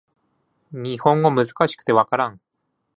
[0.71, 2.41] 日本語難しくて分からん